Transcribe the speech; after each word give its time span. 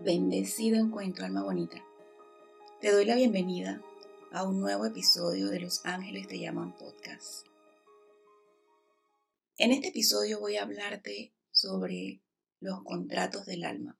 Bendecido 0.00 0.76
encuentro, 0.76 1.24
alma 1.24 1.42
bonita. 1.42 1.82
Te 2.82 2.92
doy 2.92 3.06
la 3.06 3.14
bienvenida 3.14 3.82
a 4.30 4.46
un 4.46 4.60
nuevo 4.60 4.84
episodio 4.84 5.48
de 5.48 5.58
Los 5.58 5.84
Ángeles 5.86 6.28
Te 6.28 6.38
Llaman 6.38 6.76
Podcast. 6.76 7.46
En 9.56 9.72
este 9.72 9.88
episodio 9.88 10.38
voy 10.38 10.56
a 10.56 10.64
hablarte 10.64 11.32
sobre 11.50 12.20
los 12.60 12.84
contratos 12.84 13.46
del 13.46 13.64
alma. 13.64 13.98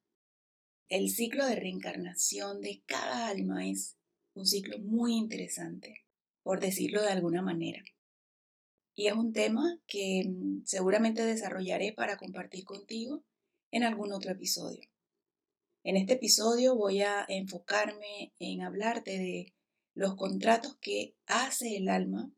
El 0.91 1.09
ciclo 1.09 1.47
de 1.47 1.57
reencarnación 1.57 2.61
de 2.61 2.83
cada 2.85 3.29
alma 3.29 3.67
es 3.67 3.97
un 4.35 4.47
ciclo 4.47 4.79
muy 4.79 5.15
interesante, 5.15 6.05
por 6.43 6.61
decirlo 6.61 7.01
de 7.01 7.09
alguna 7.09 7.41
manera. 7.41 7.83
Y 8.95 9.07
es 9.07 9.15
un 9.15 9.33
tema 9.33 9.81
que 9.87 10.25
mm, 10.29 10.67
seguramente 10.67 11.25
desarrollaré 11.25 11.95
para 11.95 12.19
compartir 12.19 12.65
contigo 12.67 13.25
en 13.71 13.83
algún 13.83 14.13
otro 14.13 14.31
episodio. 14.31 14.87
En 15.89 15.97
este 15.97 16.15
episodio 16.15 16.75
voy 16.75 17.03
a 17.03 17.25
enfocarme 17.29 18.33
en 18.41 18.63
hablarte 18.63 19.13
de 19.13 19.55
los 19.95 20.17
contratos 20.17 20.77
que 20.81 21.15
hace 21.29 21.77
el 21.77 21.89
alma 21.89 22.33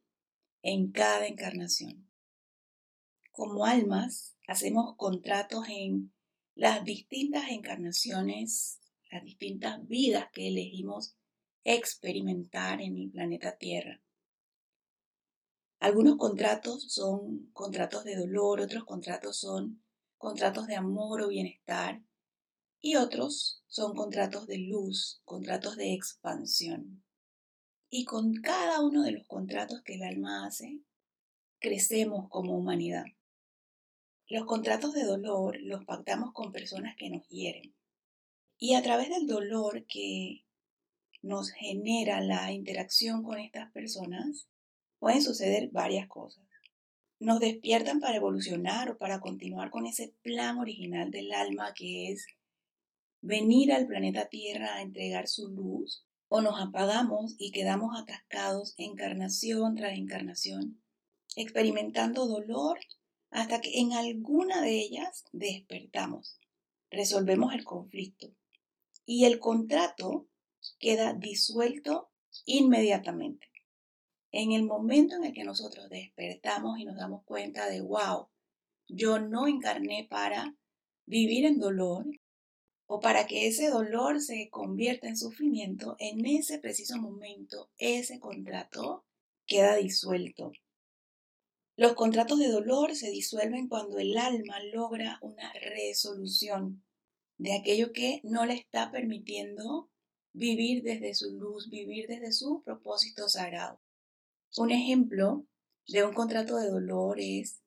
en 0.61 0.93
cada 0.93 1.27
encarnación. 1.27 2.11
Como 3.33 3.65
almas 3.65 4.37
hacemos 4.47 4.97
contratos 4.97 5.65
en 5.71 6.13
las 6.57 6.85
distintas 6.85 7.49
encarnaciones, 7.49 8.81
las 9.11 9.25
distintas 9.25 9.89
vidas 9.89 10.27
que 10.31 10.49
elegimos 10.49 11.17
experimentar 11.65 12.83
en 12.83 12.99
el 12.99 13.11
planeta 13.11 13.57
Tierra. 13.57 14.03
Algunos 15.79 16.19
contratos 16.19 16.93
son 16.93 17.49
contratos 17.55 18.05
de 18.05 18.15
dolor, 18.15 18.61
otros 18.61 18.85
contratos 18.85 19.39
son 19.39 19.83
contratos 20.19 20.67
de 20.67 20.75
amor 20.75 21.23
o 21.23 21.29
bienestar, 21.29 22.03
y 22.81 22.97
otros 22.97 23.63
son 23.67 23.95
contratos 23.95 24.47
de 24.47 24.59
luz, 24.59 25.21
contratos 25.25 25.77
de 25.77 25.93
expansión. 25.95 27.03
Y 27.91 28.05
con 28.05 28.35
cada 28.35 28.81
uno 28.81 29.03
de 29.03 29.13
los 29.13 29.27
contratos 29.27 29.83
que 29.83 29.95
el 29.95 30.03
alma 30.03 30.47
hace, 30.47 30.81
crecemos 31.59 32.29
como 32.29 32.57
humanidad. 32.57 33.05
Los 34.29 34.45
contratos 34.45 34.93
de 34.93 35.05
dolor 35.05 35.59
los 35.61 35.85
pactamos 35.85 36.33
con 36.33 36.53
personas 36.53 36.97
que 36.97 37.11
nos 37.11 37.27
hieren. 37.29 37.75
Y 38.59 38.75
a 38.75 38.83
través 38.83 39.09
del 39.09 39.27
dolor 39.27 39.87
que 39.87 40.45
nos 41.23 41.51
genera 41.51 42.21
la 42.21 42.53
interacción 42.53 43.23
con 43.23 43.39
estas 43.39 43.73
personas, 43.73 44.49
pueden 44.99 45.23
suceder 45.23 45.71
varias 45.71 46.09
cosas. 46.09 46.45
Nos 47.19 47.41
despiertan 47.41 48.01
para 48.01 48.17
evolucionar 48.17 48.91
o 48.91 48.99
para 48.99 49.21
continuar 49.21 49.71
con 49.71 49.87
ese 49.87 50.15
plan 50.23 50.59
original 50.59 51.11
del 51.11 51.33
alma 51.33 51.73
que 51.75 52.13
es 52.13 52.27
venir 53.21 53.73
al 53.73 53.87
planeta 53.87 54.29
Tierra 54.29 54.75
a 54.75 54.83
entregar 54.83 55.29
su 55.29 55.49
luz 55.49 56.05
o 56.29 56.41
nos 56.41 56.61
apagamos 56.61 57.35
y 57.39 57.51
quedamos 57.53 57.99
atascados 57.99 58.75
encarnación 58.77 59.75
tras 59.75 59.97
encarnación, 59.97 60.83
experimentando 61.37 62.27
dolor 62.27 62.79
hasta 63.31 63.61
que 63.61 63.79
en 63.81 63.93
alguna 63.93 64.61
de 64.61 64.79
ellas 64.79 65.25
despertamos, 65.33 66.39
resolvemos 66.91 67.55
el 67.55 67.65
conflicto 67.65 68.35
y 69.05 69.25
el 69.25 69.39
contrato 69.39 70.27
queda 70.79 71.15
disuelto 71.15 72.11
inmediatamente. 72.45 73.47
En 74.31 74.53
el 74.53 74.65
momento 74.65 75.17
en 75.17 75.25
el 75.25 75.33
que 75.33 75.45
nosotros 75.45 75.89
despertamos 75.89 76.79
y 76.79 76.85
nos 76.85 76.97
damos 76.97 77.25
cuenta 77.25 77.67
de, 77.69 77.81
wow, 77.81 78.29
yo 78.87 79.19
no 79.19 79.47
encarné 79.47 80.07
para 80.09 80.55
vivir 81.07 81.47
en 81.47 81.59
dolor, 81.59 82.05
o 82.91 83.01
para 83.01 83.27
que 83.27 83.47
ese 83.47 83.69
dolor 83.69 84.21
se 84.23 84.49
convierta 84.49 85.09
en 85.09 85.17
sufrimiento, 85.17 85.95
en 85.99 86.25
ese 86.25 86.59
preciso 86.59 86.97
momento 86.97 87.71
ese 87.77 88.19
contrato 88.19 89.05
queda 89.47 89.77
disuelto. 89.77 90.53
Los 91.77 91.93
contratos 91.93 92.39
de 92.39 92.49
dolor 92.49 92.97
se 92.97 93.11
disuelven 93.11 93.69
cuando 93.69 93.99
el 93.99 94.17
alma 94.17 94.59
logra 94.73 95.19
una 95.21 95.53
resolución 95.53 96.83
de 97.37 97.55
aquello 97.55 97.93
que 97.93 98.21
no 98.25 98.47
le 98.47 98.55
está 98.55 98.91
permitiendo 98.91 99.91
vivir 100.33 100.83
desde 100.83 101.15
su 101.15 101.31
luz, 101.39 101.69
vivir 101.69 102.07
desde 102.09 102.33
su 102.33 102.63
propósito 102.65 103.29
sagrado. 103.29 103.81
Un 104.57 104.71
ejemplo 104.71 105.45
de 105.87 106.05
un 106.05 106.15
contrato 106.15 106.57
de 106.57 106.71
dolor 106.71 107.21
es 107.21 107.61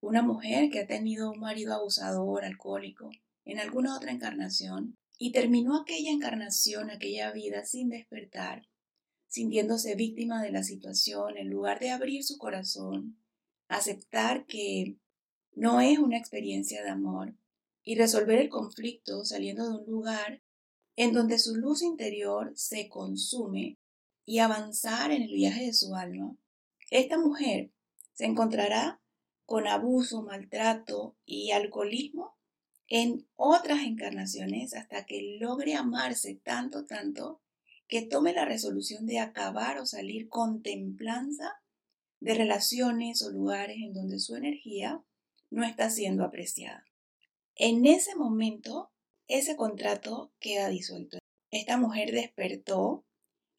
una 0.00 0.22
mujer 0.22 0.68
que 0.70 0.80
ha 0.80 0.86
tenido 0.88 1.30
un 1.30 1.38
marido 1.38 1.74
abusador, 1.74 2.44
alcohólico, 2.44 3.10
en 3.44 3.58
alguna 3.58 3.96
otra 3.96 4.12
encarnación 4.12 4.96
y 5.18 5.32
terminó 5.32 5.80
aquella 5.80 6.10
encarnación, 6.10 6.90
aquella 6.90 7.32
vida 7.32 7.64
sin 7.64 7.88
despertar, 7.88 8.68
sintiéndose 9.28 9.94
víctima 9.94 10.42
de 10.42 10.50
la 10.50 10.62
situación, 10.62 11.36
en 11.36 11.48
lugar 11.48 11.78
de 11.78 11.90
abrir 11.90 12.24
su 12.24 12.38
corazón, 12.38 13.18
aceptar 13.68 14.46
que 14.46 14.96
no 15.54 15.80
es 15.80 15.98
una 15.98 16.18
experiencia 16.18 16.82
de 16.82 16.90
amor 16.90 17.34
y 17.84 17.96
resolver 17.96 18.38
el 18.38 18.48
conflicto 18.48 19.24
saliendo 19.24 19.68
de 19.68 19.84
un 19.84 19.90
lugar 19.90 20.42
en 20.96 21.12
donde 21.12 21.38
su 21.38 21.56
luz 21.56 21.82
interior 21.82 22.52
se 22.54 22.88
consume 22.88 23.78
y 24.24 24.38
avanzar 24.38 25.10
en 25.10 25.22
el 25.22 25.32
viaje 25.32 25.66
de 25.66 25.72
su 25.72 25.94
alma, 25.94 26.36
esta 26.90 27.18
mujer 27.18 27.70
se 28.12 28.26
encontrará 28.26 29.00
con 29.46 29.66
abuso, 29.66 30.22
maltrato 30.22 31.16
y 31.24 31.50
alcoholismo 31.52 32.36
en 32.88 33.26
otras 33.36 33.80
encarnaciones 33.82 34.74
hasta 34.74 35.06
que 35.06 35.38
logre 35.40 35.74
amarse 35.74 36.34
tanto, 36.34 36.84
tanto, 36.84 37.40
que 37.88 38.02
tome 38.02 38.32
la 38.32 38.44
resolución 38.44 39.06
de 39.06 39.18
acabar 39.18 39.78
o 39.78 39.86
salir 39.86 40.28
con 40.28 40.62
templanza 40.62 41.54
de 42.20 42.34
relaciones 42.34 43.22
o 43.22 43.30
lugares 43.30 43.76
en 43.78 43.92
donde 43.92 44.18
su 44.18 44.36
energía 44.36 45.02
no 45.50 45.64
está 45.64 45.90
siendo 45.90 46.24
apreciada. 46.24 46.84
En 47.54 47.84
ese 47.86 48.14
momento, 48.14 48.92
ese 49.26 49.56
contrato 49.56 50.32
queda 50.38 50.68
disuelto. 50.68 51.18
Esta 51.50 51.76
mujer 51.76 52.12
despertó, 52.12 53.04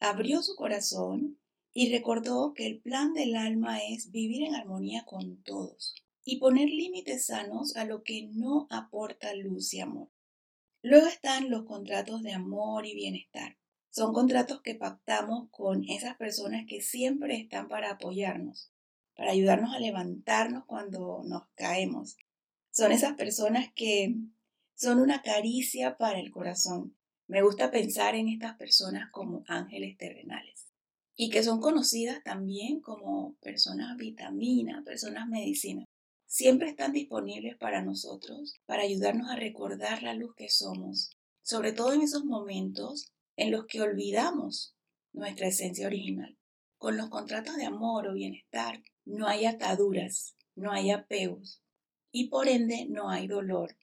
abrió 0.00 0.42
su 0.42 0.56
corazón 0.56 1.38
y 1.72 1.92
recordó 1.92 2.54
que 2.54 2.66
el 2.66 2.80
plan 2.80 3.12
del 3.14 3.36
alma 3.36 3.78
es 3.82 4.10
vivir 4.10 4.44
en 4.44 4.54
armonía 4.54 5.04
con 5.04 5.42
todos 5.42 6.03
y 6.24 6.38
poner 6.38 6.70
límites 6.70 7.26
sanos 7.26 7.76
a 7.76 7.84
lo 7.84 8.02
que 8.02 8.28
no 8.32 8.66
aporta 8.70 9.34
luz 9.34 9.74
y 9.74 9.80
amor. 9.80 10.08
Luego 10.82 11.06
están 11.06 11.50
los 11.50 11.64
contratos 11.64 12.22
de 12.22 12.32
amor 12.32 12.86
y 12.86 12.94
bienestar. 12.94 13.56
Son 13.90 14.12
contratos 14.12 14.60
que 14.62 14.74
pactamos 14.74 15.48
con 15.50 15.84
esas 15.88 16.16
personas 16.16 16.64
que 16.66 16.80
siempre 16.80 17.36
están 17.36 17.68
para 17.68 17.92
apoyarnos, 17.92 18.72
para 19.14 19.30
ayudarnos 19.30 19.74
a 19.74 19.78
levantarnos 19.78 20.64
cuando 20.64 21.22
nos 21.24 21.44
caemos. 21.54 22.16
Son 22.70 22.90
esas 22.90 23.14
personas 23.14 23.70
que 23.74 24.16
son 24.74 24.98
una 24.98 25.22
caricia 25.22 25.96
para 25.96 26.18
el 26.18 26.32
corazón. 26.32 26.96
Me 27.28 27.42
gusta 27.42 27.70
pensar 27.70 28.14
en 28.14 28.28
estas 28.28 28.56
personas 28.56 29.10
como 29.10 29.44
ángeles 29.46 29.96
terrenales 29.96 30.72
y 31.16 31.30
que 31.30 31.42
son 31.42 31.60
conocidas 31.60 32.22
también 32.24 32.80
como 32.80 33.36
personas 33.36 33.96
vitamina, 33.96 34.82
personas 34.84 35.28
medicina 35.28 35.83
siempre 36.34 36.68
están 36.68 36.92
disponibles 36.92 37.56
para 37.58 37.80
nosotros, 37.80 38.56
para 38.66 38.82
ayudarnos 38.82 39.30
a 39.30 39.36
recordar 39.36 40.02
la 40.02 40.14
luz 40.14 40.34
que 40.34 40.48
somos, 40.48 41.16
sobre 41.42 41.72
todo 41.72 41.92
en 41.92 42.02
esos 42.02 42.24
momentos 42.24 43.12
en 43.36 43.52
los 43.52 43.66
que 43.66 43.80
olvidamos 43.80 44.74
nuestra 45.12 45.46
esencia 45.46 45.86
original. 45.86 46.36
Con 46.76 46.96
los 46.96 47.08
contratos 47.08 47.54
de 47.54 47.66
amor 47.66 48.08
o 48.08 48.14
bienestar 48.14 48.82
no 49.04 49.28
hay 49.28 49.46
ataduras, 49.46 50.34
no 50.56 50.72
hay 50.72 50.90
apegos 50.90 51.62
y 52.10 52.30
por 52.30 52.48
ende 52.48 52.86
no 52.90 53.10
hay 53.10 53.28
dolor. 53.28 53.78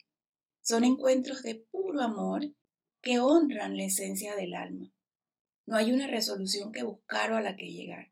Son 0.62 0.84
encuentros 0.84 1.44
de 1.44 1.56
puro 1.56 2.02
amor 2.02 2.54
que 3.00 3.22
honran 3.22 3.78
la 3.78 3.86
esencia 3.86 4.36
del 4.36 4.56
alma. 4.56 4.92
No 5.66 5.78
hay 5.78 5.94
una 5.94 6.08
resolución 6.08 6.74
que 6.74 6.84
buscar 6.84 7.32
o 7.32 7.38
a 7.38 7.42
la 7.42 7.56
que 7.56 7.72
llegar. 7.72 8.12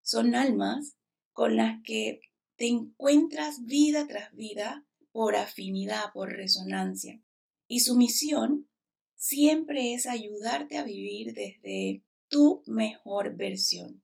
Son 0.00 0.34
almas 0.34 0.96
con 1.34 1.56
las 1.56 1.82
que 1.82 2.22
te 2.56 2.66
encuentras 2.66 3.64
vida 3.64 4.06
tras 4.06 4.34
vida 4.34 4.86
por 5.12 5.36
afinidad, 5.36 6.12
por 6.12 6.30
resonancia. 6.30 7.22
Y 7.68 7.80
su 7.80 7.96
misión 7.96 8.68
siempre 9.14 9.94
es 9.94 10.06
ayudarte 10.06 10.78
a 10.78 10.84
vivir 10.84 11.34
desde 11.34 12.02
tu 12.28 12.62
mejor 12.66 13.36
versión. 13.36 14.02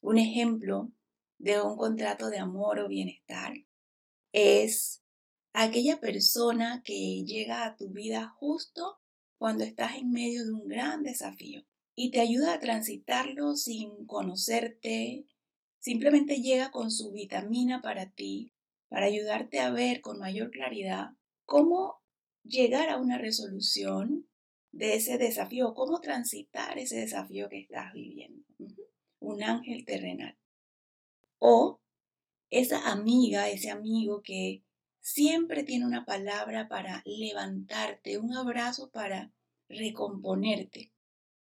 Un 0.00 0.18
ejemplo 0.18 0.92
de 1.38 1.60
un 1.60 1.76
contrato 1.76 2.30
de 2.30 2.38
amor 2.38 2.78
o 2.78 2.88
bienestar 2.88 3.54
es 4.32 5.02
aquella 5.52 6.00
persona 6.00 6.82
que 6.84 7.24
llega 7.24 7.64
a 7.64 7.76
tu 7.76 7.88
vida 7.90 8.28
justo 8.38 9.00
cuando 9.38 9.64
estás 9.64 9.96
en 9.96 10.10
medio 10.10 10.44
de 10.44 10.52
un 10.52 10.68
gran 10.68 11.02
desafío 11.02 11.62
y 11.94 12.10
te 12.10 12.20
ayuda 12.20 12.54
a 12.54 12.60
transitarlo 12.60 13.56
sin 13.56 14.06
conocerte, 14.06 15.26
Simplemente 15.86 16.42
llega 16.42 16.72
con 16.72 16.90
su 16.90 17.12
vitamina 17.12 17.80
para 17.80 18.10
ti, 18.10 18.52
para 18.88 19.06
ayudarte 19.06 19.60
a 19.60 19.70
ver 19.70 20.00
con 20.00 20.18
mayor 20.18 20.50
claridad 20.50 21.10
cómo 21.44 22.02
llegar 22.42 22.88
a 22.88 22.96
una 22.96 23.18
resolución 23.18 24.26
de 24.72 24.96
ese 24.96 25.16
desafío, 25.16 25.74
cómo 25.74 26.00
transitar 26.00 26.76
ese 26.76 26.96
desafío 26.96 27.48
que 27.48 27.60
estás 27.60 27.92
viviendo. 27.92 28.44
Un 29.20 29.44
ángel 29.44 29.84
terrenal. 29.84 30.36
O 31.38 31.78
esa 32.50 32.90
amiga, 32.90 33.48
ese 33.48 33.70
amigo 33.70 34.22
que 34.22 34.64
siempre 35.00 35.62
tiene 35.62 35.86
una 35.86 36.04
palabra 36.04 36.66
para 36.66 37.04
levantarte, 37.06 38.18
un 38.18 38.34
abrazo 38.36 38.90
para 38.90 39.32
recomponerte. 39.68 40.90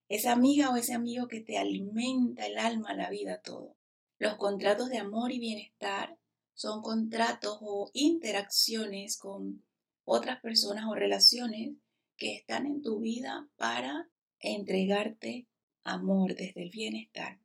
Esa 0.09 0.31
amiga 0.31 0.71
o 0.71 0.75
ese 0.75 0.95
amigo 0.95 1.27
que 1.27 1.41
te 1.41 1.59
alimenta 1.59 2.47
el 2.47 2.57
alma, 2.57 2.95
la 2.95 3.12
vida, 3.12 3.39
todo. 3.39 3.77
Los 4.19 4.36
contratos 4.38 4.89
de 4.89 5.00
amor 5.00 5.31
y 5.31 5.39
bienestar 5.39 6.18
son 6.54 6.81
contratos 6.81 7.57
o 7.62 7.89
interacciones 7.94 9.18
con 9.18 9.63
otras 10.06 10.39
personas 10.42 10.86
o 10.86 10.95
relaciones 10.95 11.75
que 12.15 12.36
están 12.36 12.65
en 12.65 12.81
tu 12.81 13.00
vida 13.00 13.50
para 13.56 14.10
entregarte 14.39 15.48
amor 15.83 16.36
desde 16.36 16.63
el 16.63 16.69
bienestar. 16.69 17.39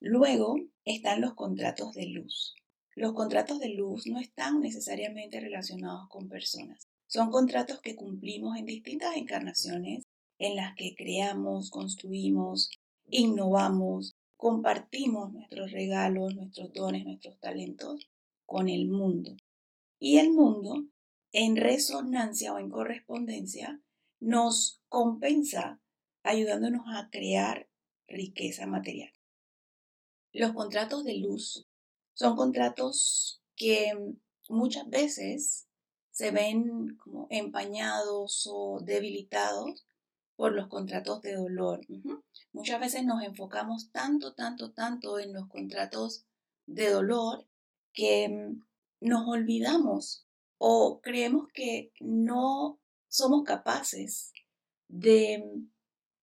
Luego 0.00 0.56
están 0.84 1.20
los 1.20 1.34
contratos 1.34 1.94
de 1.94 2.06
luz. 2.06 2.54
Los 2.94 3.14
contratos 3.14 3.58
de 3.60 3.70
luz 3.70 4.06
no 4.06 4.18
están 4.18 4.60
necesariamente 4.60 5.40
relacionados 5.40 6.08
con 6.08 6.28
personas. 6.28 6.88
Son 7.06 7.30
contratos 7.30 7.80
que 7.80 7.96
cumplimos 7.96 8.58
en 8.58 8.66
distintas 8.66 9.16
encarnaciones 9.16 10.04
en 10.38 10.56
las 10.56 10.74
que 10.74 10.94
creamos, 10.96 11.70
construimos, 11.70 12.70
innovamos, 13.08 14.14
compartimos 14.38 15.32
nuestros 15.32 15.72
regalos, 15.72 16.34
nuestros 16.36 16.72
dones, 16.72 17.04
nuestros 17.04 17.38
talentos 17.40 18.08
con 18.46 18.68
el 18.68 18.88
mundo. 18.88 19.36
Y 19.98 20.18
el 20.18 20.30
mundo, 20.30 20.86
en 21.32 21.56
resonancia 21.56 22.54
o 22.54 22.58
en 22.60 22.70
correspondencia, 22.70 23.82
nos 24.20 24.80
compensa 24.88 25.80
ayudándonos 26.22 26.84
a 26.86 27.10
crear 27.10 27.68
riqueza 28.06 28.66
material. 28.68 29.12
Los 30.32 30.52
contratos 30.52 31.04
de 31.04 31.16
luz 31.16 31.66
son 32.14 32.36
contratos 32.36 33.42
que 33.56 33.92
muchas 34.48 34.88
veces 34.88 35.66
se 36.12 36.30
ven 36.30 36.96
como 36.98 37.26
empañados 37.30 38.48
o 38.48 38.78
debilitados 38.84 39.84
por 40.38 40.52
los 40.52 40.68
contratos 40.68 41.20
de 41.22 41.34
dolor. 41.34 41.80
Muchas 42.52 42.78
veces 42.78 43.04
nos 43.04 43.24
enfocamos 43.24 43.90
tanto, 43.90 44.34
tanto, 44.34 44.70
tanto 44.70 45.18
en 45.18 45.32
los 45.32 45.48
contratos 45.48 46.26
de 46.64 46.90
dolor 46.90 47.48
que 47.92 48.28
mm, 48.28 48.62
nos 49.00 49.26
olvidamos 49.26 50.28
o 50.56 51.00
creemos 51.02 51.48
que 51.52 51.90
no 51.98 52.78
somos 53.08 53.42
capaces 53.42 54.32
de 54.86 55.42
mm, 55.44 55.70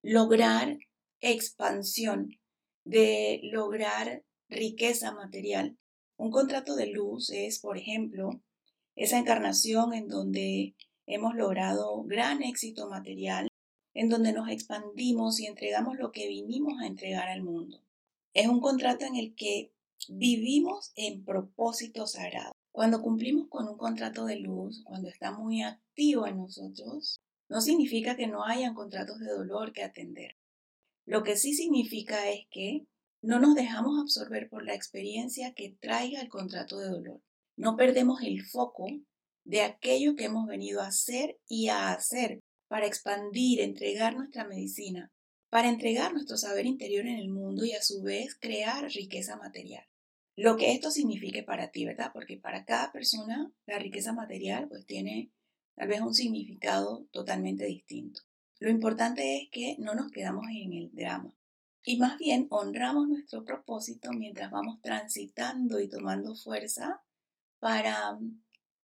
lograr 0.04 0.78
expansión, 1.20 2.40
de 2.86 3.42
lograr 3.44 4.24
riqueza 4.48 5.12
material. 5.12 5.78
Un 6.16 6.32
contrato 6.32 6.78
de 6.78 6.88
luz 6.88 7.32
es, 7.32 7.60
por 7.60 7.78
ejemplo, 7.78 8.30
esa 8.96 9.18
encarnación 9.18 9.94
en 9.94 10.08
donde 10.08 10.74
hemos 11.06 11.36
logrado 11.36 12.02
gran 12.06 12.44
éxito 12.44 12.88
material, 12.88 13.50
en 13.96 14.10
donde 14.10 14.34
nos 14.34 14.50
expandimos 14.50 15.40
y 15.40 15.48
entregamos 15.48 15.98
lo 15.98 16.12
que 16.12 16.28
vinimos 16.28 16.80
a 16.80 16.86
entregar 16.86 17.30
al 17.30 17.42
mundo. 17.42 17.82
Es 18.34 18.48
un 18.48 18.60
contrato 18.60 19.06
en 19.06 19.16
el 19.16 19.34
que 19.36 19.72
vivimos 20.10 20.92
en 20.96 21.24
propósito 21.24 22.06
sagrado. 22.06 22.52
Cuando 22.72 23.02
cumplimos 23.02 23.48
con 23.48 23.70
un 23.70 23.78
contrato 23.78 24.26
de 24.26 24.36
luz, 24.36 24.84
cuando 24.84 25.08
está 25.08 25.32
muy 25.32 25.64
activo 25.64 26.28
en 26.28 26.38
nosotros, 26.38 27.22
no 27.48 27.62
significa 27.62 28.18
que 28.18 28.28
no 28.28 28.44
hayan 28.44 28.76
contratos 28.76 29.20
de 29.20 29.32
dolor 29.32 29.72
que 29.72 29.84
atender. 29.84 30.36
Lo 31.06 31.24
que 31.24 31.38
sí 31.38 31.54
significa 31.54 32.30
es 32.30 32.46
que 32.52 32.86
no 33.22 33.40
nos 33.40 33.56
dejamos 33.56 34.00
absorber 34.02 34.50
por 34.50 34.66
la 34.66 34.76
experiencia 34.76 35.54
que 35.54 35.78
traiga 35.80 36.20
el 36.20 36.28
contrato 36.28 36.80
de 36.80 36.90
dolor. 36.90 37.22
No 37.56 37.78
perdemos 37.78 38.22
el 38.24 38.44
foco 38.44 38.88
de 39.46 39.62
aquello 39.62 40.16
que 40.16 40.26
hemos 40.26 40.48
venido 40.48 40.82
a 40.82 40.88
hacer 40.88 41.38
y 41.48 41.70
a 41.70 41.94
hacer 41.94 42.42
para 42.68 42.88
expandir, 42.88 43.62
entregar 43.62 44.16
nuestra 44.16 44.46
medicina, 44.46 45.12
para 45.50 45.70
entregar 45.70 46.14
nuestro 46.14 46.38
saber 46.38 46.66
interior 46.66 47.06
en 47.06 47.18
el 47.18 47.30
mundo 47.30 47.66
y 47.66 47.74
a 47.74 47.82
su 47.82 48.02
vez 48.02 48.36
crear 48.36 48.90
riqueza 48.92 49.38
material. 49.38 49.86
Lo 50.36 50.58
que 50.58 50.74
esto 50.74 50.92
signifique 50.92 51.44
para 51.44 51.72
ti, 51.72 51.86
¿verdad? 51.86 52.12
Porque 52.14 52.38
para 52.38 52.66
cada 52.66 52.92
persona 52.92 53.52
la 53.66 53.80
riqueza 53.80 54.12
material 54.12 54.68
pues 54.68 54.86
tiene 54.86 55.32
tal 55.76 55.88
vez 55.88 56.02
un 56.02 56.14
significado 56.14 57.08
totalmente 57.12 57.66
distinto. 57.66 58.22
Lo 58.60 58.70
importante 58.70 59.38
es 59.38 59.50
que 59.50 59.78
no 59.80 59.96
nos 59.96 60.12
quedamos 60.12 60.46
en 60.50 60.74
el 60.74 60.92
drama 60.94 61.34
y 61.84 61.98
más 61.98 62.18
bien 62.18 62.48
honramos 62.50 63.08
nuestro 63.08 63.46
propósito 63.46 64.12
mientras 64.12 64.52
vamos 64.52 64.82
transitando 64.82 65.80
y 65.80 65.88
tomando 65.88 66.36
fuerza 66.36 67.02
para 67.60 68.18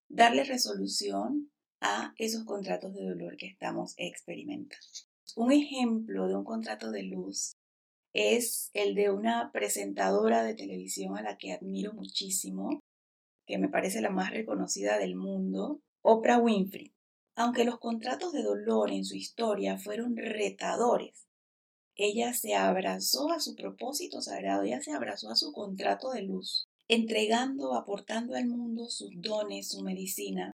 darle 0.07 0.44
resolución 0.44 1.50
a 1.81 2.13
esos 2.18 2.45
contratos 2.45 2.94
de 2.94 3.04
dolor 3.04 3.36
que 3.38 3.48
estamos 3.48 3.94
experimentando. 3.98 4.86
Un 5.36 5.51
ejemplo 5.51 6.28
de 6.28 6.36
un 6.36 6.44
contrato 6.44 6.92
de 6.92 7.04
luz 7.04 7.56
es 8.13 8.69
el 8.74 8.95
de 8.95 9.10
una 9.10 9.51
presentadora 9.51 10.44
de 10.44 10.54
televisión 10.54 11.18
a 11.18 11.22
la 11.22 11.38
que 11.38 11.54
admiro 11.54 11.94
muchísimo, 11.94 12.81
que 13.48 13.57
me 13.57 13.69
parece 13.69 14.01
la 14.01 14.10
más 14.10 14.31
reconocida 14.31 14.98
del 15.00 15.16
mundo, 15.16 15.81
Oprah 16.01 16.38
Winfrey. 16.38 16.94
Aunque 17.36 17.63
los 17.63 17.80
contratos 17.80 18.34
de 18.34 18.44
dolor 18.44 18.92
en 18.92 19.06
su 19.06 19.16
historia 19.16 19.77
fueron 19.77 20.18
retadores, 20.18 21.25
ella 21.95 22.34
se 22.34 22.56
abrazó 22.56 23.31
a 23.31 23.39
su 23.39 23.56
propósito 23.56 24.22
sagrado, 24.22 24.63
ella 24.63 24.81
se 24.81 24.92
abrazó 24.92 25.30
a 25.30 25.36
su 25.36 25.51
contrato 25.54 26.12
de 26.12 26.24
luz, 26.24 26.68
entregando, 26.88 27.74
aportando 27.74 28.36
al 28.36 28.48
mundo 28.48 28.89
sus 28.89 29.12
dones, 29.16 29.69
su 29.69 29.81
medicina, 29.81 30.51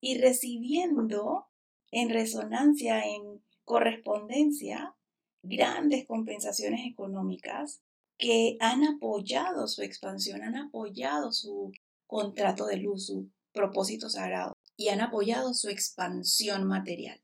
y 0.00 0.18
recibiendo 0.18 1.46
en 1.90 2.10
resonancia, 2.10 3.04
en 3.04 3.42
correspondencia, 3.64 4.94
grandes 5.42 6.06
compensaciones 6.06 6.86
económicas 6.86 7.82
que 8.18 8.56
han 8.60 8.84
apoyado 8.84 9.68
su 9.68 9.82
expansión, 9.82 10.42
han 10.42 10.56
apoyado 10.56 11.32
su 11.32 11.72
contrato 12.06 12.66
de 12.66 12.78
luz, 12.78 13.06
su 13.06 13.30
propósito 13.52 14.10
sagrado 14.10 14.52
y 14.76 14.88
han 14.88 15.00
apoyado 15.00 15.54
su 15.54 15.68
expansión 15.68 16.64
material. 16.64 17.20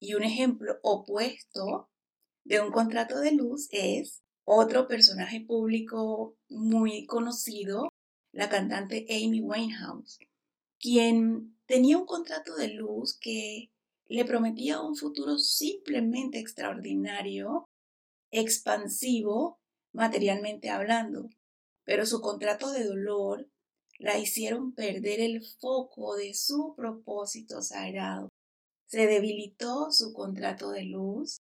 Y 0.00 0.14
un 0.14 0.24
ejemplo 0.24 0.78
opuesto 0.82 1.90
de 2.44 2.60
un 2.60 2.72
contrato 2.72 3.20
de 3.20 3.32
luz 3.32 3.68
es 3.70 4.22
otro 4.44 4.88
personaje 4.88 5.40
público 5.40 6.36
muy 6.48 7.06
conocido, 7.06 7.88
la 8.32 8.48
cantante 8.48 9.06
Amy 9.10 9.40
Winehouse, 9.40 10.18
quien 10.78 11.56
tenía 11.70 11.96
un 11.98 12.04
contrato 12.04 12.56
de 12.56 12.66
luz 12.66 13.16
que 13.16 13.70
le 14.08 14.24
prometía 14.24 14.80
un 14.80 14.96
futuro 14.96 15.38
simplemente 15.38 16.40
extraordinario, 16.40 17.68
expansivo, 18.32 19.60
materialmente 19.92 20.68
hablando, 20.68 21.30
pero 21.84 22.06
su 22.06 22.20
contrato 22.20 22.72
de 22.72 22.82
dolor 22.82 23.48
la 24.00 24.18
hicieron 24.18 24.74
perder 24.74 25.20
el 25.20 25.44
foco 25.60 26.16
de 26.16 26.34
su 26.34 26.74
propósito 26.76 27.62
sagrado. 27.62 28.30
Se 28.86 29.06
debilitó 29.06 29.92
su 29.92 30.12
contrato 30.12 30.72
de 30.72 30.86
luz 30.86 31.38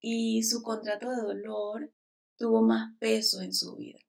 y 0.00 0.42
su 0.42 0.62
contrato 0.62 1.10
de 1.10 1.22
dolor 1.22 1.92
tuvo 2.36 2.60
más 2.60 2.92
peso 2.98 3.40
en 3.40 3.54
su 3.54 3.76
vida. 3.76 4.00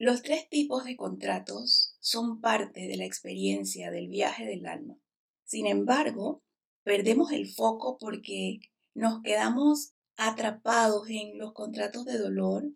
Los 0.00 0.22
tres 0.22 0.48
tipos 0.48 0.84
de 0.84 0.96
contratos 0.96 1.96
son 1.98 2.40
parte 2.40 2.86
de 2.86 2.96
la 2.96 3.04
experiencia 3.04 3.90
del 3.90 4.06
viaje 4.06 4.46
del 4.46 4.64
alma. 4.66 4.96
Sin 5.44 5.66
embargo, 5.66 6.40
perdemos 6.84 7.32
el 7.32 7.48
foco 7.48 7.98
porque 7.98 8.60
nos 8.94 9.22
quedamos 9.22 9.94
atrapados 10.16 11.10
en 11.10 11.36
los 11.36 11.52
contratos 11.52 12.04
de 12.04 12.16
dolor, 12.16 12.70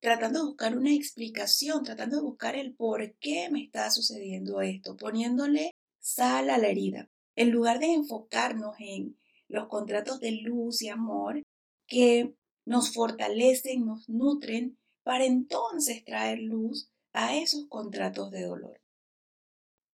tratando 0.00 0.40
de 0.40 0.46
buscar 0.46 0.76
una 0.76 0.92
explicación, 0.92 1.84
tratando 1.84 2.16
de 2.16 2.22
buscar 2.22 2.56
el 2.56 2.74
por 2.74 3.14
qué 3.18 3.48
me 3.48 3.62
está 3.62 3.88
sucediendo 3.92 4.60
esto, 4.60 4.96
poniéndole 4.96 5.70
sal 6.00 6.50
a 6.50 6.58
la 6.58 6.66
herida, 6.66 7.08
en 7.36 7.52
lugar 7.52 7.78
de 7.78 7.92
enfocarnos 7.92 8.74
en 8.80 9.16
los 9.46 9.68
contratos 9.68 10.18
de 10.18 10.32
luz 10.32 10.82
y 10.82 10.88
amor 10.88 11.42
que 11.86 12.34
nos 12.64 12.92
fortalecen, 12.92 13.86
nos 13.86 14.08
nutren, 14.08 14.76
para 15.06 15.24
entonces 15.24 16.04
traer 16.04 16.40
luz 16.40 16.90
a 17.12 17.36
esos 17.36 17.68
contratos 17.68 18.32
de 18.32 18.42
dolor. 18.42 18.80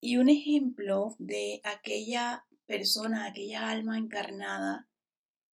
Y 0.00 0.16
un 0.16 0.30
ejemplo 0.30 1.14
de 1.18 1.60
aquella 1.64 2.46
persona, 2.64 3.26
aquella 3.26 3.68
alma 3.68 3.98
encarnada 3.98 4.88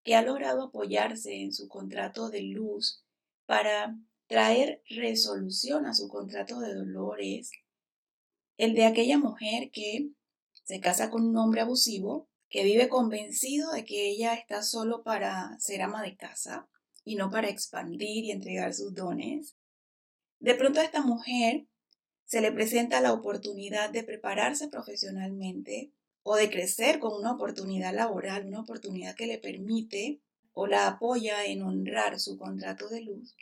que 0.02 0.16
ha 0.16 0.22
logrado 0.22 0.64
apoyarse 0.64 1.42
en 1.42 1.52
su 1.52 1.68
contrato 1.68 2.30
de 2.30 2.44
luz 2.44 3.04
para 3.46 3.98
traer 4.28 4.82
resolución 4.88 5.88
a 5.88 5.94
su 5.94 6.08
contrato 6.08 6.62
de 6.62 6.74
dolores, 6.74 7.52
el 8.56 8.76
de 8.76 8.86
aquella 8.86 9.18
mujer 9.18 9.72
que 9.72 10.08
se 10.64 10.80
casa 10.80 11.10
con 11.10 11.26
un 11.26 11.36
hombre 11.36 11.60
abusivo 11.60 12.30
que 12.48 12.64
vive 12.64 12.88
convencido 12.88 13.74
de 13.74 13.84
que 13.84 14.08
ella 14.08 14.36
está 14.36 14.64
solo 14.64 15.04
para 15.04 15.60
ser 15.60 15.82
ama 15.82 16.02
de 16.02 16.16
casa 16.16 16.70
y 17.10 17.16
no 17.16 17.32
para 17.32 17.50
expandir 17.50 18.24
y 18.24 18.30
entregar 18.30 18.72
sus 18.76 18.94
dones. 18.94 19.56
De 20.40 20.54
pronto 20.54 20.80
a 20.80 20.84
esta 20.84 21.02
mujer 21.02 21.66
se 22.26 22.40
le 22.40 22.52
presenta 22.52 23.02
la 23.02 23.14
oportunidad 23.14 23.90
de 23.90 24.04
prepararse 24.04 24.68
profesionalmente 24.68 25.92
o 26.22 26.36
de 26.36 26.52
crecer 26.52 27.00
con 27.00 27.20
una 27.20 27.32
oportunidad 27.32 27.96
laboral, 27.96 28.46
una 28.46 28.62
oportunidad 28.62 29.16
que 29.16 29.26
le 29.26 29.40
permite 29.40 30.22
o 30.54 30.68
la 30.68 30.86
apoya 30.86 31.46
en 31.46 31.64
honrar 31.64 32.20
su 32.20 32.38
contrato 32.38 32.90
de 32.90 33.02
luz. 33.02 33.36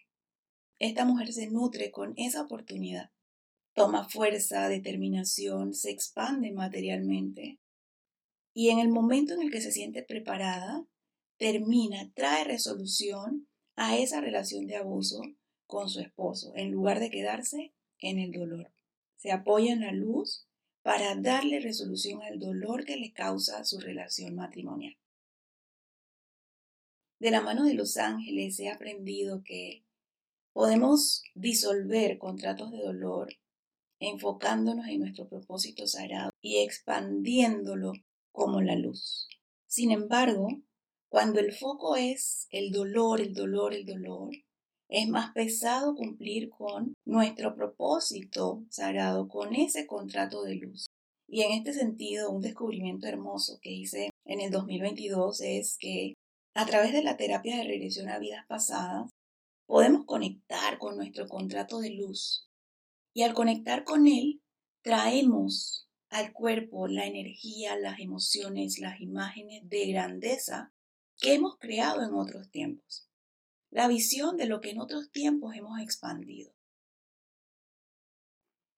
Esta 0.80 1.04
mujer 1.04 1.34
se 1.34 1.48
nutre 1.48 1.92
con 1.92 2.14
esa 2.16 2.44
oportunidad, 2.44 3.12
toma 3.74 4.08
fuerza, 4.08 4.70
determinación, 4.70 5.74
se 5.74 5.92
expande 5.92 6.54
materialmente 6.54 7.60
y 8.54 8.70
en 8.70 8.80
el 8.80 8.88
momento 8.88 9.34
en 9.34 9.42
el 9.42 9.52
que 9.52 9.60
se 9.60 9.74
siente 9.74 10.04
preparada, 10.04 10.88
termina, 11.38 12.10
trae 12.16 12.46
resolución 12.46 13.50
a 13.78 13.96
esa 13.96 14.20
relación 14.20 14.68
de 14.68 14.76
abuso 14.76 15.22
con 15.68 15.90
su 15.90 16.02
esposo, 16.02 16.52
en 16.56 16.72
lugar 16.72 17.00
de 17.00 17.10
quedarse 17.10 17.74
en 18.00 18.20
el 18.20 18.32
dolor. 18.32 18.72
Se 19.16 19.32
apoya 19.32 19.72
en 19.72 19.82
la 19.82 19.92
luz 19.92 20.48
para 20.82 21.16
darle 21.16 21.60
resolución 21.60 22.22
al 22.24 22.40
dolor 22.40 22.86
que 22.86 22.98
le 22.98 23.14
causa 23.14 23.64
su 23.64 23.80
relación 23.80 24.36
matrimonial. 24.36 24.98
De 27.20 27.32
la 27.32 27.42
mano 27.42 27.66
de 27.66 27.74
los 27.74 27.98
ángeles 27.98 28.60
he 28.60 28.70
aprendido 28.70 29.44
que 29.44 29.84
podemos 30.54 31.24
disolver 31.36 32.18
contratos 32.18 32.72
de 32.72 32.80
dolor 32.80 33.30
enfocándonos 34.00 34.88
en 34.88 35.02
nuestro 35.02 35.28
propósito 35.28 35.88
sagrado 35.88 36.30
y 36.42 36.60
expandiéndolo 36.60 37.94
como 38.32 38.62
la 38.62 38.76
luz. 38.76 39.28
Sin 39.66 39.92
embargo, 39.92 40.50
cuando 41.10 41.40
el 41.40 41.54
foco 41.54 41.96
es 41.96 42.48
el 42.52 42.72
dolor, 42.72 43.22
el 43.22 43.34
dolor, 43.34 43.74
el 43.74 43.86
dolor, 43.86 44.32
es 44.90 45.08
más 45.08 45.34
pesado 45.34 45.96
cumplir 45.96 46.50
con 46.50 46.94
nuestro 47.06 47.56
propósito 47.56 48.64
sagrado, 48.70 49.28
con 49.28 49.56
ese 49.56 49.86
contrato 49.86 50.44
de 50.44 50.56
luz. 50.56 50.88
Y 51.30 51.42
en 51.42 51.52
este 51.52 51.74
sentido, 51.74 52.32
un 52.32 52.42
descubrimiento 52.42 53.08
hermoso 53.08 53.60
que 53.62 53.72
hice 53.72 54.10
en 54.26 54.40
el 54.40 54.52
2022 54.52 55.42
es 55.42 55.78
que 55.80 56.14
a 56.54 56.66
través 56.66 56.94
de 56.94 57.04
la 57.04 57.18
terapia 57.18 57.58
de 57.58 57.66
regresión 57.66 58.10
a 58.10 58.20
vidas 58.20 58.46
pasadas, 58.48 59.12
podemos 59.68 60.06
conectar 60.06 60.80
con 60.80 60.96
nuestro 60.96 61.28
contrato 61.28 61.80
de 61.80 61.92
luz. 61.92 62.48
Y 63.14 63.24
al 63.24 63.34
conectar 63.34 63.84
con 63.84 64.08
él, 64.08 64.42
traemos 64.82 65.88
al 66.10 66.32
cuerpo 66.34 66.88
la 66.88 67.06
energía, 67.06 67.78
las 67.78 68.00
emociones, 68.00 68.80
las 68.80 69.02
imágenes 69.02 69.70
de 69.70 69.88
grandeza 69.92 70.72
que 71.18 71.34
hemos 71.34 71.58
creado 71.58 72.04
en 72.04 72.14
otros 72.14 72.50
tiempos. 72.50 73.10
La 73.70 73.88
visión 73.88 74.38
de 74.38 74.46
lo 74.46 74.62
que 74.62 74.72
en 74.72 74.80
otros 74.80 75.12
tiempos 75.12 75.56
hemos 75.56 75.80
expandido. 75.80 76.54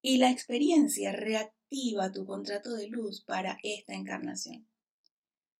Y 0.01 0.17
la 0.17 0.31
experiencia 0.31 1.11
reactiva 1.11 2.11
tu 2.11 2.25
contrato 2.25 2.73
de 2.73 2.87
luz 2.87 3.21
para 3.21 3.57
esta 3.63 3.93
encarnación. 3.93 4.67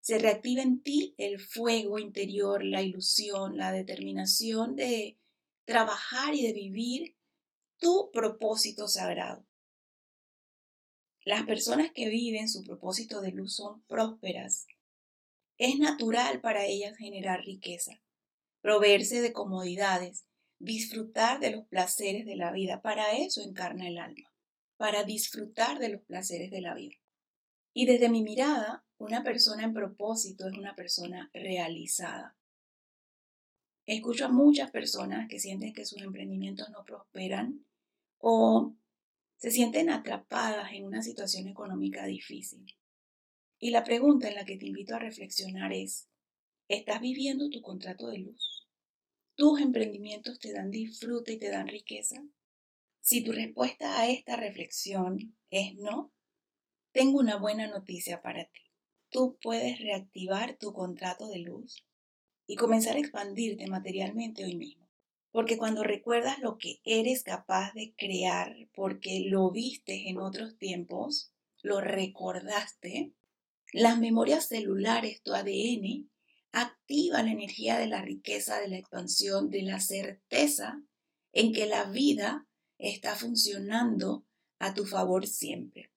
Se 0.00 0.18
reactiva 0.18 0.62
en 0.62 0.82
ti 0.82 1.14
el 1.18 1.38
fuego 1.38 1.98
interior, 1.98 2.64
la 2.64 2.82
ilusión, 2.82 3.58
la 3.58 3.70
determinación 3.70 4.74
de 4.74 5.18
trabajar 5.66 6.34
y 6.34 6.46
de 6.46 6.52
vivir 6.54 7.16
tu 7.78 8.10
propósito 8.12 8.88
sagrado. 8.88 9.46
Las 11.24 11.44
personas 11.44 11.92
que 11.92 12.08
viven 12.08 12.48
su 12.48 12.64
propósito 12.64 13.20
de 13.20 13.32
luz 13.32 13.56
son 13.56 13.82
prósperas. 13.82 14.66
Es 15.60 15.78
natural 15.78 16.40
para 16.40 16.64
ellas 16.64 16.96
generar 16.96 17.44
riqueza, 17.44 18.00
proveerse 18.62 19.20
de 19.20 19.34
comodidades, 19.34 20.24
disfrutar 20.58 21.38
de 21.38 21.50
los 21.50 21.66
placeres 21.66 22.24
de 22.24 22.34
la 22.34 22.50
vida. 22.50 22.80
Para 22.80 23.12
eso 23.12 23.42
encarna 23.42 23.86
el 23.86 23.98
alma, 23.98 24.32
para 24.78 25.04
disfrutar 25.04 25.78
de 25.78 25.90
los 25.90 26.00
placeres 26.00 26.50
de 26.50 26.62
la 26.62 26.72
vida. 26.72 26.96
Y 27.74 27.84
desde 27.84 28.08
mi 28.08 28.22
mirada, 28.22 28.86
una 28.96 29.22
persona 29.22 29.64
en 29.64 29.74
propósito 29.74 30.48
es 30.48 30.56
una 30.56 30.74
persona 30.74 31.30
realizada. 31.34 32.38
Escucho 33.84 34.24
a 34.24 34.30
muchas 34.30 34.70
personas 34.70 35.28
que 35.28 35.40
sienten 35.40 35.74
que 35.74 35.84
sus 35.84 36.00
emprendimientos 36.00 36.70
no 36.70 36.86
prosperan 36.86 37.66
o 38.16 38.74
se 39.36 39.50
sienten 39.50 39.90
atrapadas 39.90 40.72
en 40.72 40.86
una 40.86 41.02
situación 41.02 41.48
económica 41.48 42.06
difícil. 42.06 42.79
Y 43.62 43.72
la 43.72 43.84
pregunta 43.84 44.26
en 44.26 44.36
la 44.36 44.46
que 44.46 44.56
te 44.56 44.64
invito 44.64 44.94
a 44.94 44.98
reflexionar 44.98 45.74
es, 45.74 46.08
¿estás 46.66 46.98
viviendo 47.02 47.50
tu 47.50 47.60
contrato 47.60 48.08
de 48.08 48.20
luz? 48.20 48.66
¿Tus 49.34 49.60
emprendimientos 49.60 50.38
te 50.38 50.54
dan 50.54 50.70
disfrute 50.70 51.32
y 51.34 51.38
te 51.38 51.50
dan 51.50 51.68
riqueza? 51.68 52.24
Si 53.02 53.22
tu 53.22 53.32
respuesta 53.32 54.00
a 54.00 54.08
esta 54.08 54.36
reflexión 54.36 55.36
es 55.50 55.74
no, 55.76 56.10
tengo 56.92 57.18
una 57.18 57.36
buena 57.36 57.66
noticia 57.66 58.22
para 58.22 58.46
ti. 58.46 58.62
Tú 59.10 59.38
puedes 59.42 59.78
reactivar 59.78 60.56
tu 60.56 60.72
contrato 60.72 61.28
de 61.28 61.40
luz 61.40 61.84
y 62.46 62.56
comenzar 62.56 62.96
a 62.96 63.00
expandirte 63.00 63.66
materialmente 63.66 64.42
hoy 64.42 64.56
mismo. 64.56 64.88
Porque 65.32 65.58
cuando 65.58 65.82
recuerdas 65.82 66.38
lo 66.38 66.56
que 66.56 66.80
eres 66.84 67.24
capaz 67.24 67.74
de 67.74 67.92
crear, 67.94 68.56
porque 68.74 69.20
lo 69.26 69.50
viste 69.50 70.08
en 70.08 70.18
otros 70.18 70.56
tiempos, 70.56 71.34
lo 71.62 71.82
recordaste, 71.82 73.12
las 73.72 73.98
memorias 73.98 74.48
celulares, 74.48 75.22
tu 75.22 75.32
ADN, 75.34 76.10
activa 76.52 77.22
la 77.22 77.30
energía 77.30 77.78
de 77.78 77.86
la 77.86 78.02
riqueza, 78.02 78.58
de 78.58 78.68
la 78.68 78.78
expansión, 78.78 79.50
de 79.50 79.62
la 79.62 79.80
certeza 79.80 80.82
en 81.32 81.52
que 81.52 81.66
la 81.66 81.84
vida 81.84 82.46
está 82.78 83.14
funcionando 83.14 84.26
a 84.58 84.74
tu 84.74 84.84
favor 84.84 85.26
siempre. 85.26 85.92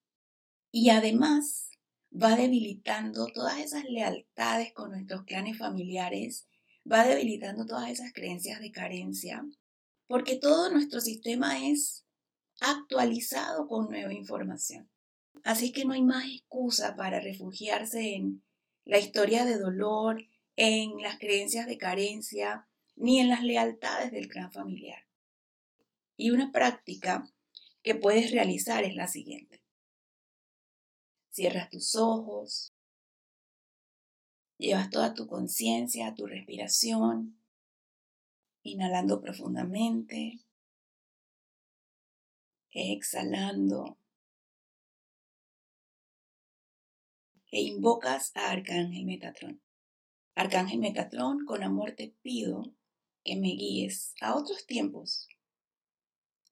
Y 0.72 0.90
además 0.90 1.70
va 2.12 2.36
debilitando 2.36 3.28
todas 3.28 3.60
esas 3.60 3.86
lealtades 3.86 4.74
con 4.74 4.92
nuestros 4.92 5.24
clanes 5.24 5.58
familiares 5.58 6.48
va 6.90 7.06
debilitando 7.06 7.66
todas 7.66 7.90
esas 7.90 8.12
creencias 8.14 8.60
de 8.60 8.72
carencia, 8.72 9.46
porque 10.08 10.36
todo 10.36 10.70
nuestro 10.70 11.00
sistema 11.00 11.68
es 11.68 12.06
actualizado 12.60 13.68
con 13.68 13.90
nueva 13.90 14.14
información. 14.14 14.90
Así 15.44 15.72
que 15.72 15.86
no 15.86 15.94
hay 15.94 16.02
más 16.02 16.26
excusa 16.26 16.96
para 16.96 17.20
refugiarse 17.20 18.16
en 18.16 18.44
la 18.86 18.98
historia 18.98 19.46
de 19.46 19.58
dolor, 19.58 20.26
en 20.56 21.02
las 21.02 21.20
creencias 21.20 21.68
de 21.68 21.78
carencia, 21.78 22.68
ni 22.96 23.20
en 23.20 23.30
las 23.30 23.44
lealtades 23.44 24.12
del 24.12 24.28
clan 24.28 24.52
familiar. 24.52 25.06
Y 26.16 26.32
una 26.32 26.52
práctica 26.52 27.30
que 27.82 27.96
puedes 27.96 28.32
realizar 28.32 28.84
es 28.84 28.96
la 28.96 29.08
siguiente. 29.08 29.62
Cierras 31.32 31.70
tus 31.70 31.96
ojos, 31.96 32.74
Llevas 34.64 34.90
toda 34.90 35.14
tu 35.14 35.28
conciencia 35.28 36.16
tu 36.16 36.26
respiración, 36.26 37.38
inhalando 38.62 39.20
profundamente, 39.20 40.40
exhalando. 42.72 43.98
E 47.54 47.62
invocas 47.62 48.32
a 48.34 48.50
Arcángel 48.50 49.06
Metatrón. 49.06 49.62
Arcángel 50.34 50.80
Metatrón, 50.80 51.46
con 51.46 51.62
amor 51.62 51.92
te 51.92 52.16
pido 52.24 52.74
que 53.24 53.36
me 53.36 53.50
guíes 53.50 54.16
a 54.22 54.36
otros 54.36 54.66
tiempos 54.66 55.28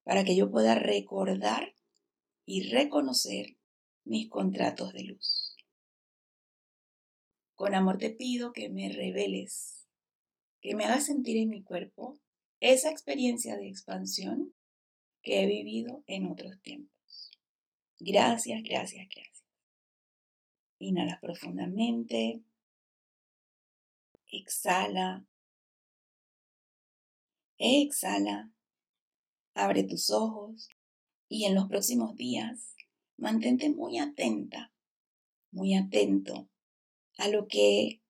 para 0.03 0.23
que 0.23 0.35
yo 0.35 0.51
pueda 0.51 0.75
recordar 0.75 1.73
y 2.45 2.69
reconocer 2.69 3.57
mis 4.03 4.29
contratos 4.29 4.93
de 4.93 5.05
luz. 5.05 5.55
Con 7.55 7.73
amor 7.73 7.97
te 7.97 8.11
pido 8.11 8.53
que 8.53 8.69
me 8.69 8.89
reveles, 8.89 9.87
que 10.61 10.75
me 10.75 10.85
hagas 10.85 11.07
sentir 11.07 11.37
en 11.37 11.49
mi 11.49 11.63
cuerpo 11.63 12.19
esa 12.59 12.91
experiencia 12.91 13.57
de 13.57 13.69
expansión 13.69 14.53
que 15.23 15.41
he 15.41 15.47
vivido 15.47 16.03
en 16.05 16.27
otros 16.27 16.61
tiempos. 16.61 17.31
Gracias, 17.97 18.61
gracias, 18.61 19.07
gracias. 19.09 19.40
Inhala 20.81 21.19
profundamente. 21.21 22.41
Exhala. 24.31 25.23
Exhala. 27.59 28.51
Abre 29.53 29.83
tus 29.83 30.09
ojos 30.09 30.69
y 31.29 31.45
en 31.45 31.53
los 31.53 31.67
próximos 31.67 32.15
días 32.15 32.75
mantente 33.17 33.69
muy 33.69 33.99
atenta, 33.99 34.73
muy 35.51 35.75
atento 35.75 36.49
a 37.17 37.27
lo 37.27 37.47
que 37.47 38.01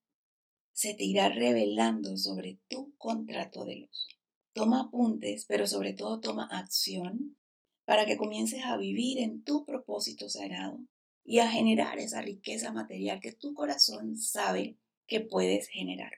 se 0.71 0.93
te 0.93 1.03
irá 1.03 1.27
revelando 1.27 2.15
sobre 2.15 2.59
tu 2.69 2.95
contrato 2.97 3.65
de 3.65 3.81
luz. 3.81 4.07
Toma 4.53 4.83
apuntes, 4.83 5.45
pero 5.45 5.67
sobre 5.67 5.93
todo 5.93 6.21
toma 6.21 6.45
acción 6.45 7.35
para 7.83 8.05
que 8.05 8.15
comiences 8.15 8.63
a 8.63 8.77
vivir 8.77 9.19
en 9.19 9.43
tu 9.43 9.65
propósito 9.65 10.29
sagrado 10.29 10.79
y 11.23 11.39
a 11.39 11.49
generar 11.49 11.99
esa 11.99 12.21
riqueza 12.21 12.71
material 12.71 13.19
que 13.19 13.31
tu 13.31 13.53
corazón 13.53 14.17
sabe 14.17 14.77
que 15.07 15.21
puedes 15.21 15.67
generar. 15.67 16.13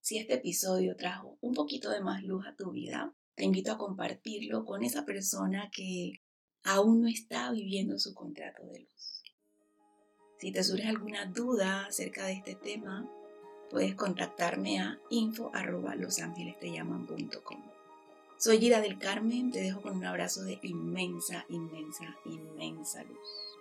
Si 0.00 0.18
este 0.18 0.34
episodio 0.34 0.96
trajo 0.96 1.38
un 1.40 1.54
poquito 1.54 1.90
de 1.90 2.00
más 2.00 2.22
luz 2.22 2.46
a 2.46 2.54
tu 2.54 2.70
vida, 2.70 3.14
te 3.34 3.44
invito 3.44 3.72
a 3.72 3.78
compartirlo 3.78 4.64
con 4.64 4.82
esa 4.82 5.04
persona 5.04 5.70
que 5.72 6.22
aún 6.62 7.02
no 7.02 7.08
está 7.08 7.50
viviendo 7.52 7.98
su 7.98 8.14
contrato 8.14 8.64
de 8.66 8.80
luz. 8.80 9.22
Si 10.38 10.52
te 10.52 10.62
surge 10.62 10.86
alguna 10.86 11.26
duda 11.26 11.86
acerca 11.86 12.26
de 12.26 12.34
este 12.34 12.54
tema, 12.54 13.10
puedes 13.70 13.94
contactarme 13.94 14.80
a 14.80 15.00
info.losangelestellaman.com. 15.10 17.62
Soy 18.38 18.58
Gira 18.58 18.80
del 18.80 18.98
Carmen, 18.98 19.50
te 19.50 19.60
dejo 19.60 19.80
con 19.80 19.96
un 19.96 20.04
abrazo 20.04 20.44
de 20.44 20.58
inmensa, 20.62 21.46
inmensa, 21.48 22.16
inmensa 22.26 23.02
luz. 23.04 23.55